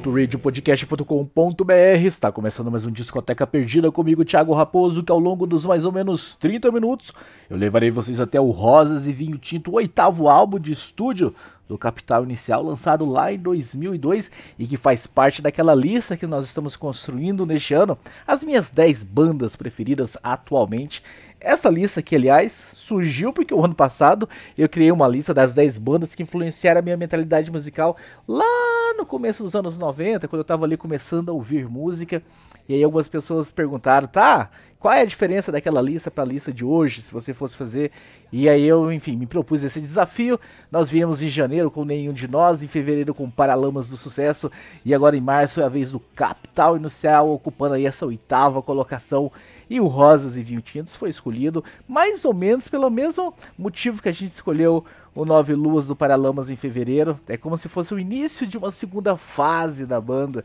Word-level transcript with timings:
autoradiopodcast.com.br, 0.00 2.06
está 2.06 2.32
começando 2.32 2.70
mais 2.70 2.86
um 2.86 2.90
Discoteca 2.90 3.46
Perdida 3.46 3.92
comigo, 3.92 4.24
Thiago 4.24 4.54
Raposo, 4.54 5.02
que 5.02 5.12
ao 5.12 5.18
longo 5.18 5.46
dos 5.46 5.66
mais 5.66 5.84
ou 5.84 5.92
menos 5.92 6.36
30 6.36 6.72
minutos 6.72 7.12
eu 7.50 7.58
levarei 7.58 7.90
vocês 7.90 8.18
até 8.18 8.40
o 8.40 8.50
Rosas 8.50 9.06
e 9.06 9.12
Vinho 9.12 9.36
Tinto, 9.36 9.70
o 9.70 9.74
oitavo 9.74 10.26
álbum 10.26 10.58
de 10.58 10.72
estúdio 10.72 11.34
do 11.68 11.76
Capital 11.76 12.24
Inicial, 12.24 12.62
lançado 12.62 13.04
lá 13.04 13.30
em 13.30 13.38
2002 13.38 14.30
e 14.58 14.66
que 14.66 14.78
faz 14.78 15.06
parte 15.06 15.42
daquela 15.42 15.74
lista 15.74 16.16
que 16.16 16.26
nós 16.26 16.46
estamos 16.46 16.76
construindo 16.76 17.44
neste 17.44 17.74
ano, 17.74 17.98
as 18.26 18.42
minhas 18.42 18.70
10 18.70 19.04
bandas 19.04 19.54
preferidas 19.54 20.16
atualmente. 20.22 21.02
Essa 21.40 21.70
lista 21.70 22.02
que, 22.02 22.14
aliás, 22.14 22.52
surgiu 22.52 23.32
porque 23.32 23.54
o 23.54 23.64
ano 23.64 23.74
passado 23.74 24.28
eu 24.58 24.68
criei 24.68 24.92
uma 24.92 25.08
lista 25.08 25.32
das 25.32 25.54
10 25.54 25.78
bandas 25.78 26.14
que 26.14 26.22
influenciaram 26.22 26.80
a 26.80 26.82
minha 26.82 26.96
mentalidade 26.96 27.50
musical 27.50 27.96
lá 28.28 28.94
no 28.98 29.06
começo 29.06 29.42
dos 29.42 29.54
anos 29.54 29.78
90, 29.78 30.28
quando 30.28 30.40
eu 30.40 30.44
tava 30.44 30.66
ali 30.66 30.76
começando 30.76 31.30
a 31.30 31.32
ouvir 31.32 31.66
música. 31.66 32.22
E 32.68 32.74
aí 32.74 32.84
algumas 32.84 33.08
pessoas 33.08 33.50
perguntaram, 33.50 34.06
tá, 34.06 34.50
qual 34.78 34.94
é 34.94 35.00
a 35.00 35.04
diferença 35.04 35.50
daquela 35.50 35.80
lista 35.80 36.10
para 36.10 36.24
a 36.24 36.26
lista 36.26 36.52
de 36.52 36.64
hoje, 36.64 37.02
se 37.02 37.12
você 37.12 37.34
fosse 37.34 37.56
fazer? 37.56 37.90
E 38.32 38.48
aí 38.48 38.66
eu, 38.66 38.92
enfim, 38.92 39.16
me 39.16 39.26
propus 39.26 39.62
esse 39.62 39.80
desafio. 39.80 40.38
Nós 40.70 40.88
viemos 40.88 41.20
em 41.20 41.28
janeiro 41.28 41.70
com 41.70 41.84
Nenhum 41.84 42.12
de 42.12 42.28
Nós, 42.28 42.62
em 42.62 42.68
fevereiro 42.68 43.14
com 43.14 43.30
Paralamas 43.30 43.90
do 43.90 43.96
Sucesso, 43.96 44.50
e 44.84 44.94
agora 44.94 45.16
em 45.16 45.20
março 45.20 45.60
é 45.60 45.64
a 45.64 45.68
vez 45.68 45.90
do 45.90 46.00
Capital 46.00 46.76
Inicial, 46.76 47.30
ocupando 47.30 47.74
aí 47.74 47.86
essa 47.86 48.06
oitava 48.06 48.62
colocação. 48.62 49.32
E 49.70 49.80
o 49.80 49.86
Rosas 49.86 50.36
e 50.36 50.42
Vinho 50.42 50.60
Tintos 50.60 50.96
foi 50.96 51.08
escolhido 51.10 51.64
mais 51.86 52.24
ou 52.24 52.34
menos 52.34 52.66
pelo 52.66 52.90
mesmo 52.90 53.32
motivo 53.56 54.02
que 54.02 54.08
a 54.08 54.12
gente 54.12 54.32
escolheu 54.32 54.84
o 55.14 55.24
Nove 55.24 55.54
Luas 55.54 55.86
do 55.86 55.94
Paralamas 55.94 56.50
em 56.50 56.56
fevereiro. 56.56 57.18
É 57.28 57.36
como 57.36 57.56
se 57.56 57.68
fosse 57.68 57.94
o 57.94 57.98
início 57.98 58.48
de 58.48 58.58
uma 58.58 58.72
segunda 58.72 59.16
fase 59.16 59.86
da 59.86 60.00
banda. 60.00 60.44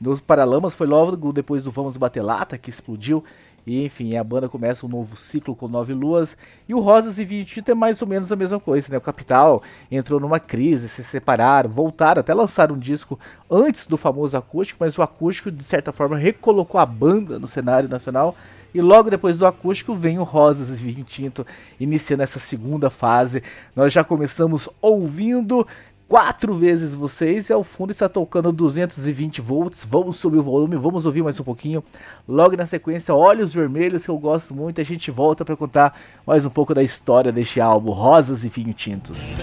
No 0.00 0.16
Paralamas 0.20 0.72
foi 0.72 0.86
logo 0.86 1.32
depois 1.32 1.64
do 1.64 1.70
Vamos 1.72 1.96
Bater 1.96 2.22
Lata, 2.22 2.56
que 2.56 2.70
explodiu 2.70 3.24
E 3.66 3.84
enfim, 3.84 4.16
a 4.16 4.24
banda 4.24 4.48
começa 4.48 4.86
um 4.86 4.88
novo 4.88 5.16
ciclo 5.16 5.54
com 5.54 5.68
Nove 5.68 5.92
Luas. 5.92 6.36
E 6.68 6.74
o 6.74 6.80
Rosas 6.80 7.18
e 7.18 7.24
Vinho 7.24 7.44
Tinto 7.44 7.70
é 7.70 7.74
mais 7.74 8.00
ou 8.00 8.08
menos 8.08 8.32
a 8.32 8.36
mesma 8.36 8.58
coisa, 8.58 8.90
né? 8.90 8.98
O 8.98 9.00
Capital 9.00 9.62
entrou 9.90 10.18
numa 10.18 10.40
crise, 10.40 10.88
se 10.88 11.02
separaram, 11.02 11.70
voltaram, 11.70 12.20
até 12.20 12.32
lançaram 12.34 12.74
um 12.74 12.78
disco 12.78 13.18
antes 13.50 13.86
do 13.86 13.96
famoso 13.96 14.36
acústico, 14.36 14.78
mas 14.80 14.96
o 14.96 15.02
acústico, 15.02 15.50
de 15.50 15.62
certa 15.62 15.92
forma, 15.92 16.16
recolocou 16.16 16.80
a 16.80 16.86
banda 16.86 17.38
no 17.38 17.48
cenário 17.48 17.88
nacional. 17.88 18.36
E 18.72 18.80
logo 18.80 19.10
depois 19.10 19.36
do 19.36 19.46
acústico 19.46 19.94
vem 19.94 20.18
o 20.18 20.22
Rosas 20.22 20.70
e 20.70 20.82
Vinho 20.82 21.04
Tinto, 21.04 21.44
iniciando 21.78 22.22
essa 22.22 22.38
segunda 22.38 22.88
fase. 22.88 23.42
Nós 23.74 23.92
já 23.92 24.04
começamos 24.04 24.68
ouvindo 24.80 25.66
quatro 26.10 26.52
vezes 26.54 26.92
vocês 26.92 27.48
e 27.48 27.52
ao 27.52 27.62
fundo 27.62 27.92
está 27.92 28.08
tocando 28.08 28.50
220 28.50 29.40
volts. 29.40 29.86
Vamos 29.88 30.16
subir 30.16 30.38
o 30.38 30.42
volume, 30.42 30.74
vamos 30.74 31.06
ouvir 31.06 31.22
mais 31.22 31.38
um 31.38 31.44
pouquinho. 31.44 31.84
Logo 32.28 32.56
na 32.56 32.66
sequência, 32.66 33.14
Olhos 33.14 33.54
Vermelhos, 33.54 34.04
que 34.04 34.10
eu 34.10 34.18
gosto 34.18 34.52
muito. 34.52 34.80
A 34.80 34.84
gente 34.84 35.08
volta 35.08 35.44
para 35.44 35.54
contar 35.54 35.96
mais 36.26 36.44
um 36.44 36.50
pouco 36.50 36.74
da 36.74 36.82
história 36.82 37.30
deste 37.30 37.60
álbum, 37.60 37.92
Rosas 37.92 38.42
e 38.42 38.48
Vinho 38.48 38.74
Tintos. 38.74 39.36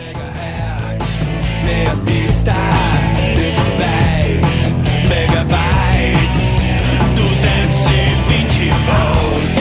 Megabytes, 5.08 6.60
220 7.16 8.69
volts. 8.86 9.56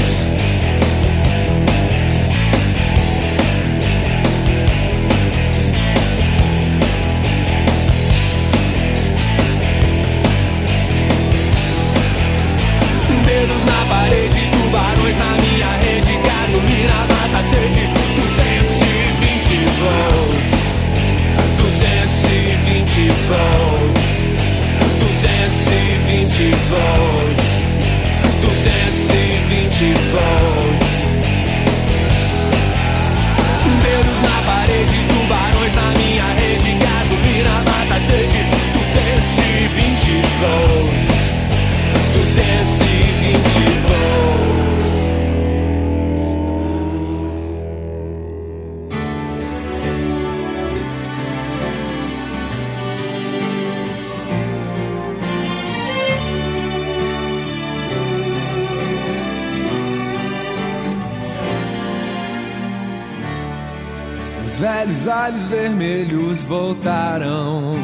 Olhos 65.27 65.47
vermelhos 65.47 66.43
voltaram. 66.43 67.75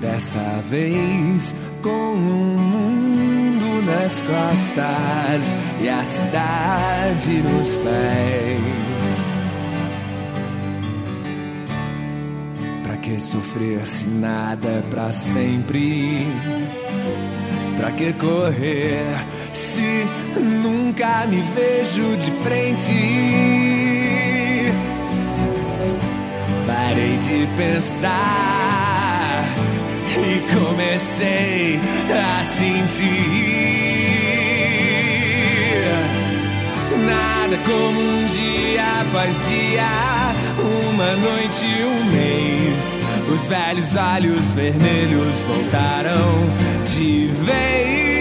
Dessa 0.00 0.62
vez 0.68 1.54
com 1.82 1.88
um 1.88 2.56
mundo 2.58 3.84
nas 3.86 4.20
costas 4.20 5.56
e 5.80 5.88
a 5.88 6.02
cidade 6.02 7.42
nos 7.42 7.76
pés. 7.76 8.58
Pra 12.82 12.96
que 12.96 13.20
sofrer 13.20 13.86
se 13.86 14.06
nada 14.06 14.68
é 14.68 14.82
pra 14.90 15.12
sempre? 15.12 16.26
Pra 17.76 17.92
que 17.92 18.12
correr 18.14 19.04
se 19.52 20.04
nunca 20.36 21.24
me 21.26 21.40
vejo 21.54 22.16
de 22.16 22.32
frente? 22.42 23.87
Parei 26.98 27.16
de 27.18 27.46
pensar 27.56 29.44
e 30.16 30.42
comecei 30.52 31.78
a 32.10 32.44
sentir 32.44 33.06
nada 37.06 37.56
como 37.64 38.00
um 38.00 38.26
dia 38.26 38.82
após 39.02 39.32
dia, 39.46 39.86
uma 40.60 41.14
noite 41.14 41.64
e 41.66 41.84
um 41.84 42.04
mês. 42.06 42.98
Os 43.32 43.46
velhos 43.46 43.94
olhos 43.94 44.50
vermelhos 44.50 45.36
voltaram 45.46 46.50
de 46.84 47.28
vez. 47.44 48.17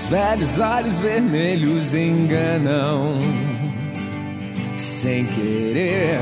Os 0.00 0.06
velhos 0.06 0.58
olhos 0.58 0.98
vermelhos 0.98 1.92
enganam 1.92 3.20
sem 4.78 5.26
querer. 5.26 6.18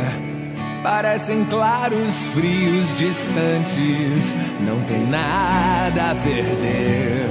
Parecem 0.83 1.45
claros, 1.45 2.13
frios, 2.35 2.93
distantes, 2.97 4.35
não 4.67 4.83
tem 4.83 5.07
nada 5.07 6.11
a 6.11 6.15
perder. 6.17 7.31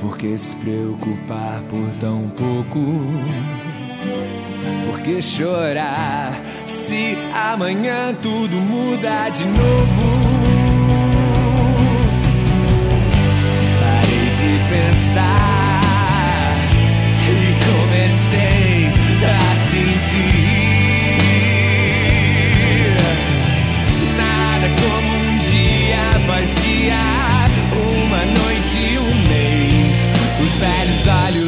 Por 0.00 0.16
que 0.16 0.38
se 0.38 0.56
preocupar 0.56 1.60
por 1.68 1.90
tão 2.00 2.30
pouco? 2.30 2.80
Por 4.86 5.00
que 5.02 5.20
chorar 5.20 6.32
se 6.66 7.14
amanhã 7.52 8.14
tudo 8.22 8.56
muda 8.56 9.28
de 9.28 9.44
novo? 9.44 10.25
E 17.28 17.56
comecei 17.64 18.90
a 19.24 19.56
sentir 19.56 20.56
nada 24.16 24.68
como 24.82 25.08
um 25.16 25.38
dia 25.38 26.02
após 26.16 26.46
dia, 26.62 27.00
uma 27.72 28.22
noite 28.26 28.80
um 28.98 29.14
mês. 29.28 29.96
Os 30.40 30.52
velhos 30.58 31.06
olhos 31.24 31.45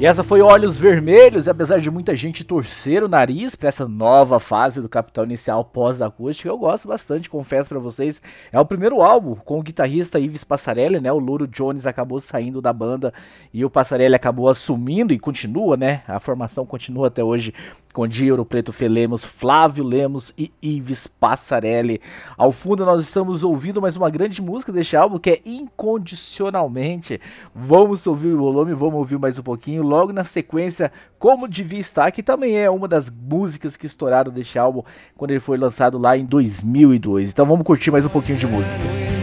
E 0.00 0.06
essa 0.06 0.22
foi 0.22 0.40
Olhos 0.40 0.78
Vermelhos, 0.78 1.48
e 1.48 1.50
apesar 1.50 1.80
de 1.80 1.90
muita 1.90 2.14
gente 2.14 2.44
torcer 2.44 3.02
o 3.02 3.08
nariz 3.08 3.56
para 3.56 3.68
essa 3.68 3.88
nova 3.88 4.38
fase 4.38 4.80
do 4.80 4.88
Capital 4.88 5.24
Inicial 5.24 5.64
pós-acústica, 5.64 6.48
eu 6.48 6.56
gosto 6.56 6.86
bastante, 6.86 7.28
confesso 7.28 7.68
para 7.68 7.80
vocês. 7.80 8.22
É 8.52 8.60
o 8.60 8.64
primeiro 8.64 9.02
álbum 9.02 9.34
com 9.34 9.58
o 9.58 9.62
guitarrista 9.62 10.20
Ives 10.20 10.44
Passarelli, 10.44 11.00
né? 11.00 11.10
O 11.10 11.18
Louro 11.18 11.48
Jones 11.48 11.84
acabou 11.84 12.20
saindo 12.20 12.62
da 12.62 12.72
banda 12.72 13.12
e 13.52 13.64
o 13.64 13.70
Passarelli 13.70 14.14
acabou 14.14 14.48
assumindo 14.48 15.12
e 15.12 15.18
continua, 15.18 15.76
né? 15.76 16.02
A 16.06 16.20
formação 16.20 16.64
continua 16.64 17.08
até 17.08 17.24
hoje 17.24 17.52
com 17.98 18.06
Diouro 18.06 18.44
Preto 18.44 18.72
Felemos, 18.72 19.24
Flávio 19.24 19.82
Lemos 19.82 20.32
e 20.38 20.52
Ives 20.62 21.08
Passarelli. 21.08 22.00
Ao 22.36 22.52
fundo 22.52 22.86
nós 22.86 23.02
estamos 23.02 23.42
ouvindo 23.42 23.82
mais 23.82 23.96
uma 23.96 24.08
grande 24.08 24.40
música 24.40 24.70
deste 24.70 24.96
álbum 24.96 25.18
que 25.18 25.30
é 25.30 25.40
Incondicionalmente. 25.44 27.20
Vamos 27.52 28.06
ouvir 28.06 28.34
o 28.34 28.38
volume, 28.38 28.72
vamos 28.72 28.94
ouvir 28.94 29.18
mais 29.18 29.36
um 29.36 29.42
pouquinho. 29.42 29.82
Logo 29.82 30.12
na 30.12 30.22
sequência, 30.22 30.92
Como 31.18 31.48
Devia 31.48 31.80
Estar, 31.80 32.12
que 32.12 32.22
também 32.22 32.56
é 32.56 32.70
uma 32.70 32.86
das 32.86 33.10
músicas 33.10 33.76
que 33.76 33.86
estouraram 33.86 34.30
deste 34.30 34.60
álbum 34.60 34.84
quando 35.16 35.32
ele 35.32 35.40
foi 35.40 35.58
lançado 35.58 35.98
lá 35.98 36.16
em 36.16 36.24
2002. 36.24 37.30
Então 37.30 37.46
vamos 37.46 37.66
curtir 37.66 37.90
mais 37.90 38.06
um 38.06 38.10
pouquinho 38.10 38.38
de 38.38 38.46
música. 38.46 39.17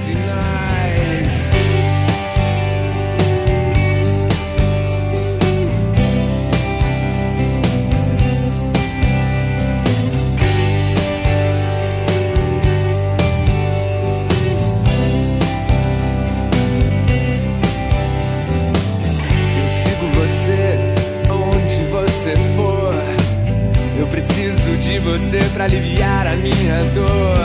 Aliviar 25.65 26.27
a 26.27 26.35
minha 26.35 26.83
dor. 26.93 27.44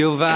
Que 0.00 0.04
eu 0.04 0.16
vá. 0.16 0.29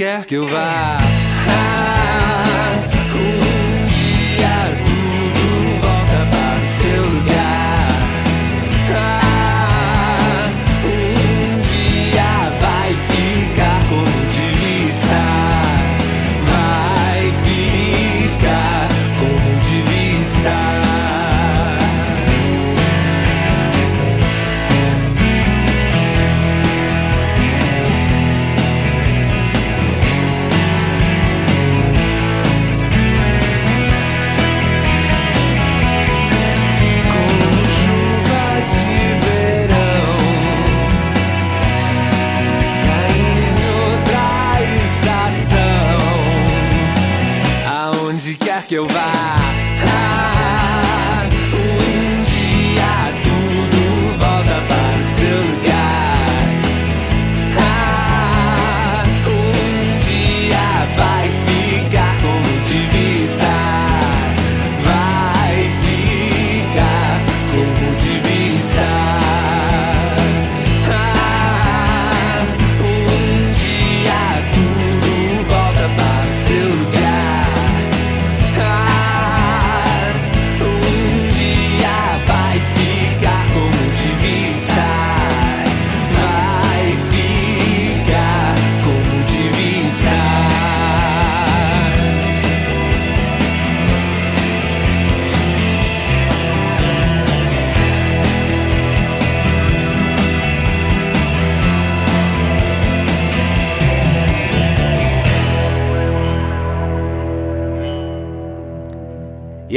Quer 0.00 0.24
que 0.24 0.34
eu 0.34 0.48
vá. 0.48 0.96
Ah, 0.96 1.79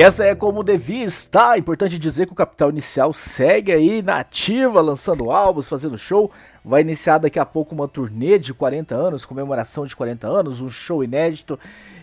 essa 0.03 0.25
é 0.25 0.35
como 0.35 0.65
devia 0.65 1.05
estar. 1.05 1.57
Importante 1.57 1.97
dizer 1.97 2.25
que 2.25 2.33
o 2.33 2.35
Capital 2.35 2.69
Inicial 2.69 3.13
segue 3.13 3.71
aí 3.71 4.01
na 4.01 4.17
ativa, 4.17 4.81
lançando 4.81 5.31
álbuns, 5.31 5.69
fazendo 5.69 5.97
show. 5.97 6.29
Vai 6.65 6.81
iniciar 6.81 7.17
daqui 7.17 7.37
a 7.37 7.45
pouco 7.45 7.75
uma 7.75 7.87
turnê 7.87 8.39
de 8.39 8.53
40 8.53 8.95
anos, 8.95 9.25
comemoração 9.25 9.85
de 9.85 9.95
40 9.95 10.27
anos, 10.27 10.61
um 10.61 10.69
show 10.69 11.03
inédito. 11.03 11.59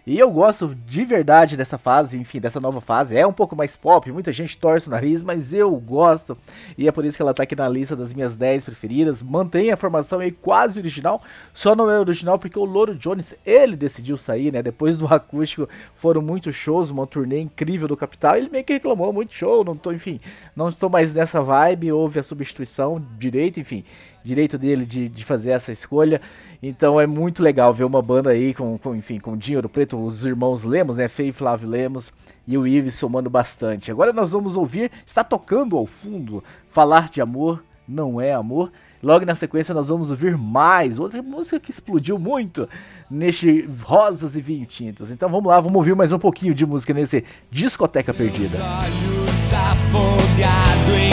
E 0.07 0.19
eu 0.19 0.31
gosto 0.31 0.75
de 0.87 1.05
verdade 1.05 1.57
dessa 1.57 1.79
fase, 1.79 2.19
enfim, 2.19 2.41
dessa 2.41 2.61
nova 2.61 2.81
fase. 2.81 3.17
É 3.17 3.27
um 3.27 3.33
pouco 3.33 3.57
mais 3.57 3.77
pop, 3.77 4.11
muita 4.13 4.33
gente 4.33 4.59
torce 4.59 4.87
o 4.87 4.91
nariz, 4.91 5.23
mas 5.23 5.53
eu 5.53 5.71
gosto. 5.77 6.37
E 6.77 6.89
é 6.89 6.93
por 6.93 7.05
isso 7.05 7.17
que 7.17 7.23
ela 7.23 7.33
tá 7.33 7.43
aqui 7.43 7.57
na 7.57 7.69
lista 7.69 7.97
das 7.97 8.13
minhas 8.13 8.37
10 8.37 8.65
preferidas. 8.65 9.23
Mantém 9.23 9.71
a 9.71 9.77
formação 9.77 10.21
aí 10.21 10.31
quase 10.31 10.79
original, 10.79 11.23
só 11.55 11.75
não 11.75 11.91
é 11.91 11.99
original 11.99 12.39
porque 12.39 12.59
o 12.59 12.65
Loro 12.65 12.95
Jones, 12.95 13.35
ele 13.47 13.77
decidiu 13.77 14.19
sair, 14.19 14.53
né? 14.53 14.63
Depois 14.63 14.99
do 14.99 15.07
acústico, 15.07 15.69
foram 15.97 16.21
muitos 16.21 16.55
shows, 16.55 16.91
uma 16.91 17.07
turnê 17.07 17.41
incrível 17.41 17.89
do 17.89 17.97
Capital. 17.97 18.37
Ele 18.37 18.49
meio 18.51 18.65
que 18.65 18.75
reclamou 18.75 19.13
muito 19.13 19.35
show, 19.35 19.65
não 19.65 19.77
tô, 19.77 19.93
enfim, 19.93 20.21
não 20.55 20.69
estou 20.69 20.91
mais 20.91 21.13
nessa 21.13 21.41
vibe. 21.41 21.93
Houve 21.93 22.19
a 22.19 22.23
substituição, 22.23 23.03
direito, 23.19 23.61
enfim, 23.61 23.85
direito 24.25 24.59
dele 24.59 24.85
de, 24.85 25.09
de 25.09 25.25
fazer 25.25 25.51
essa 25.51 25.73
escolha. 25.73 26.21
Então 26.63 27.01
é 27.01 27.07
muito 27.07 27.43
legal 27.43 27.73
ver 27.73 27.85
uma 27.85 28.03
banda 28.03 28.31
aí 28.31 28.55
com, 28.55 28.79
com 28.79 28.95
enfim, 28.95 29.19
com 29.19 29.37
Dinheiro 29.37 29.69
Preto, 29.69 30.03
os 30.03 30.25
irmãos 30.25 30.63
Lemos, 30.63 30.97
né? 30.97 31.09
Fei 31.09 31.29
e 31.29 31.33
Flávio 31.33 31.69
Lemos 31.69 32.13
e 32.47 32.57
o 32.59 32.67
Ives 32.67 32.95
somando 32.95 33.31
bastante. 33.31 33.91
Agora 33.91 34.13
nós 34.13 34.33
vamos 34.33 34.57
ouvir, 34.57 34.91
está 35.07 35.23
tocando 35.23 35.77
ao 35.77 35.87
fundo, 35.87 36.43
Falar 36.69 37.09
de 37.09 37.21
Amor 37.21 37.63
Não 37.87 38.21
É 38.21 38.33
Amor. 38.33 38.73
Logo 39.03 39.25
na 39.25 39.35
sequência 39.35 39.75
nós 39.75 39.89
vamos 39.89 40.11
ouvir 40.11 40.37
mais, 40.37 40.99
outra 40.99 41.23
música 41.23 41.59
que 41.59 41.71
explodiu 41.71 42.19
muito 42.19 42.69
neste 43.11 43.67
Rosas 43.83 44.37
e 44.37 44.43
Vinho 44.43 44.67
Tintos. 44.67 45.11
Então 45.11 45.29
vamos 45.31 45.47
lá, 45.47 45.59
vamos 45.59 45.77
ouvir 45.77 45.95
mais 45.95 46.13
um 46.13 46.19
pouquinho 46.19 46.55
de 46.55 46.67
música 46.67 46.93
nesse 46.93 47.25
Discoteca 47.51 48.13
Perdida. 48.13 48.59
olhos 48.63 49.53
afogado 49.53 50.97
em 50.99 51.10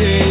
easy 0.00 0.29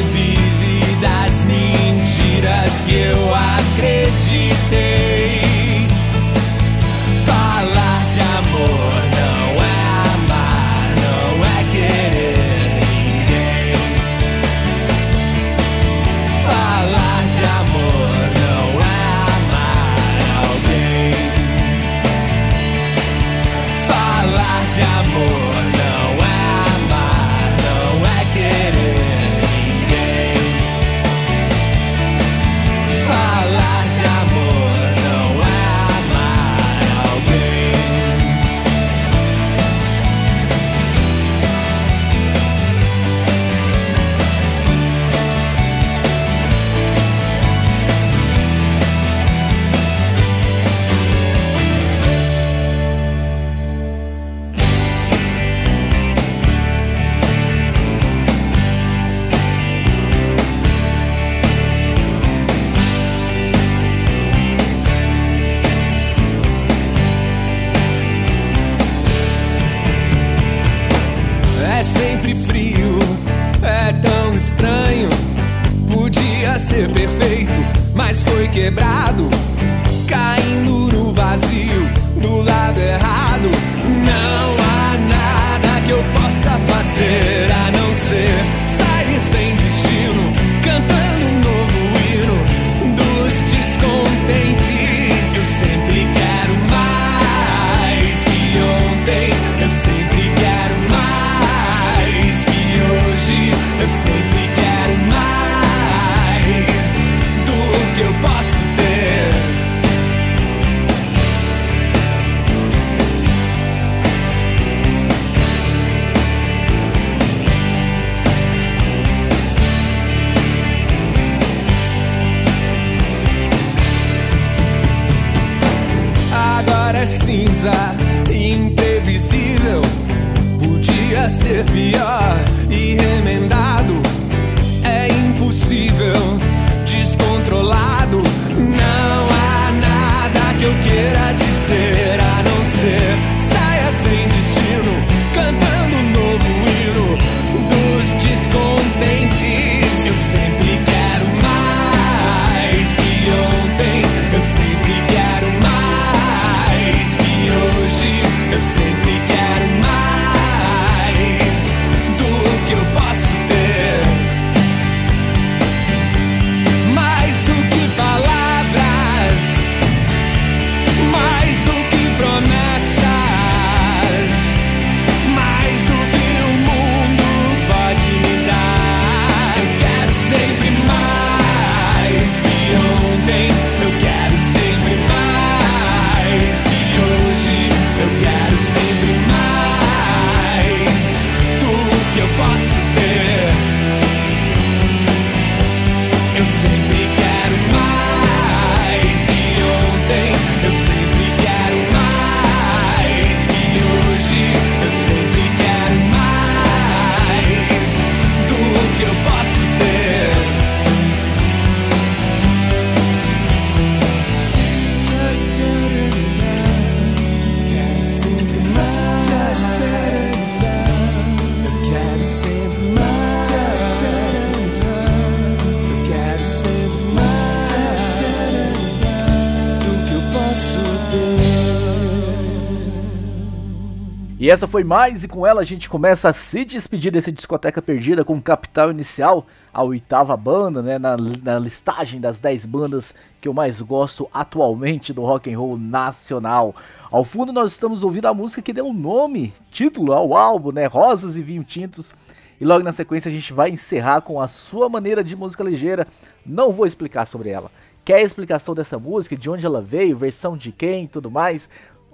E 234.42 234.50
essa 234.50 234.66
foi 234.66 234.86
mais, 234.86 235.22
e 235.22 235.28
com 235.28 235.46
ela 235.46 235.60
a 235.60 235.66
gente 235.66 235.90
começa 235.90 236.30
a 236.30 236.34
se 236.34 236.64
despedir 236.64 237.12
desse 237.12 237.30
discoteca 237.30 237.82
perdida 237.82 238.24
com 238.24 238.42
Capital 238.42 238.90
Inicial, 238.90 239.46
a 239.74 239.84
oitava 239.84 240.38
banda, 240.38 240.82
né, 240.82 240.98
na, 240.98 241.18
na 241.18 241.60
listagem 241.60 242.22
das 242.22 242.40
10 242.40 242.66
bandas 242.66 243.14
que 243.42 243.50
eu 243.50 243.54
mais 243.54 243.82
gosto 243.82 244.30
atualmente 244.34 245.12
do 245.12 245.24
rock 245.24 245.54
and 245.54 245.60
roll 245.60 245.78
nacional. 245.78 246.74
Ao 247.12 247.26
fundo 247.26 247.52
nós 247.52 247.74
estamos 247.74 248.02
ouvindo 248.02 248.28
a 248.28 248.34
música 248.34 248.62
que 248.62 248.72
deu 248.72 248.94
nome, 248.94 249.54
título 249.72 250.14
ao 250.14 250.34
álbum, 250.34 250.72
né, 250.72 250.86
Rosas 250.86 251.36
e 251.36 251.44
Vinho 251.44 251.66
Tintos. 251.66 252.14
E 252.62 252.64
logo 252.64 252.82
na 252.82 252.94
sequência 252.94 253.28
a 253.28 253.34
gente 253.34 253.52
vai 253.52 253.70
encerrar 253.70 254.22
com 254.22 254.40
a 254.40 254.48
sua 254.48 254.88
maneira 254.88 255.22
de 255.22 255.36
música 255.36 255.66
ligeira. 255.66 256.08
Não 256.46 256.72
vou 256.72 256.86
explicar 256.86 257.28
sobre 257.28 257.50
ela. 257.50 257.70
Quer 258.06 258.16
a 258.16 258.24
explicação 258.24 258.74
dessa 258.74 258.98
música, 258.98 259.36
de 259.36 259.50
onde 259.50 259.66
ela 259.66 259.82
veio, 259.82 260.18
versão 260.18 260.56
de 260.56 260.72
quem 260.72 261.04
e 261.04 261.08
tudo 261.10 261.30
mais? 261.30 261.70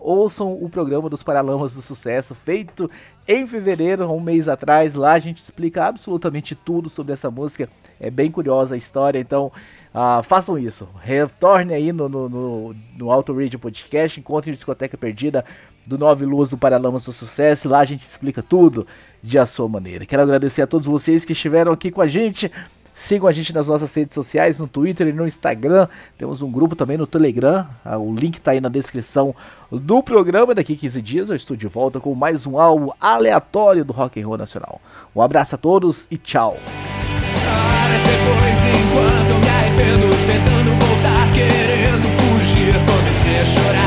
Ouçam 0.05 0.53
o 0.53 0.69
programa 0.69 1.09
dos 1.09 1.23
Paralamas 1.23 1.73
do 1.73 1.81
Sucesso, 1.81 2.35
feito 2.35 2.89
em 3.27 3.47
fevereiro, 3.47 4.09
um 4.11 4.19
mês 4.19 4.47
atrás. 4.47 4.93
Lá 4.93 5.13
a 5.13 5.19
gente 5.19 5.39
explica 5.39 5.85
absolutamente 5.85 6.53
tudo 6.53 6.89
sobre 6.89 7.13
essa 7.13 7.31
música. 7.31 7.67
É 7.99 8.09
bem 8.11 8.29
curiosa 8.29 8.75
a 8.75 8.77
história, 8.77 9.19
então 9.19 9.51
ah, 9.93 10.21
façam 10.21 10.59
isso. 10.59 10.87
Retorne 11.01 11.73
aí 11.73 11.91
no, 11.91 12.07
no, 12.07 12.29
no, 12.29 12.75
no 12.95 13.11
Auto 13.11 13.33
Radio 13.33 13.57
Podcast, 13.57 14.19
encontrem 14.19 14.51
a 14.51 14.55
Discoteca 14.55 14.97
Perdida 14.97 15.43
do 15.85 15.97
Nove 15.97 16.25
Luz 16.25 16.51
do 16.51 16.57
Paralamas 16.57 17.05
do 17.05 17.11
Sucesso. 17.11 17.67
Lá 17.67 17.79
a 17.79 17.85
gente 17.85 18.03
explica 18.03 18.43
tudo 18.43 18.85
de 19.21 19.39
a 19.39 19.45
sua 19.45 19.67
maneira. 19.67 20.05
Quero 20.05 20.21
agradecer 20.21 20.61
a 20.61 20.67
todos 20.67 20.87
vocês 20.87 21.25
que 21.25 21.33
estiveram 21.33 21.71
aqui 21.71 21.89
com 21.89 22.01
a 22.01 22.07
gente. 22.07 22.51
Sigam 22.97 23.27
a 23.27 23.33
gente 23.33 23.53
nas 23.53 23.67
nossas 23.67 23.93
redes 23.93 24.13
sociais, 24.15 24.57
no 24.57 24.67
Twitter 24.67 25.07
e 25.07 25.13
no 25.13 25.27
Instagram. 25.27 25.87
Temos 26.17 26.41
um 26.41 26.49
grupo 26.49 26.77
também 26.77 26.97
no 26.97 27.05
Telegram. 27.05 27.67
Ah, 27.83 27.97
O 27.97 28.15
link 28.15 28.39
tá 28.39 28.51
aí 28.51 28.61
na 28.61 28.69
descrição 28.69 29.35
do 29.69 30.01
programa. 30.01 30.55
Daqui 30.55 30.77
15 30.77 31.01
dias 31.01 31.29
eu 31.29 31.35
estou 31.35 31.57
de 31.57 31.67
volta 31.67 31.99
com 31.99 32.15
mais 32.15 32.47
um 32.47 32.57
álbum 32.57 32.91
aleatório 32.99 33.83
do 33.83 33.91
rock 33.91 34.21
and 34.21 34.25
roll 34.25 34.37
nacional. 34.37 34.79
Um 35.13 35.21
abraço 35.21 35.55
a 35.55 35.57
todos 35.57 36.07
e 36.09 36.17
tchau. 36.17 36.57
Horas 36.57 38.01
depois, 38.01 38.59
enquanto 38.63 39.39
me 39.43 39.49
arrependo, 39.49 40.07
tentando 40.25 40.71
voltar, 40.79 41.31
querendo 41.33 42.07
fugir, 42.17 42.73
comecei 42.85 43.41
a 43.41 43.45
chorar, 43.45 43.84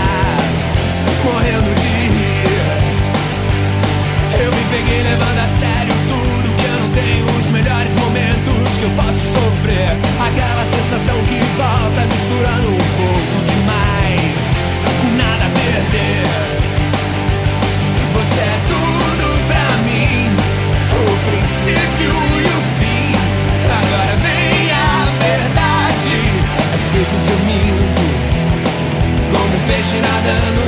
sensação 10.98 11.22
que 11.24 11.38
volta 11.56 12.06
misturando 12.12 12.68
um 12.68 12.78
pouco 12.96 13.36
demais, 13.46 14.46
com 15.00 15.16
nada 15.16 15.44
a 15.44 15.50
perder. 15.50 16.26
Você 18.14 18.40
é 18.40 18.58
tudo 18.66 19.26
pra 19.46 19.66
mim, 19.86 20.34
o 20.90 21.04
princípio 21.30 22.10
e 22.10 22.46
o 22.46 22.60
fim. 22.78 23.06
Agora 23.64 24.14
vem 24.22 24.72
a 24.72 25.06
verdade. 25.22 26.16
Às 26.74 26.84
vezes 26.90 27.22
eu 27.30 27.38
minto, 27.46 28.06
como 29.32 29.54
um 29.54 29.68
peixe 29.68 30.00
sem 30.00 30.67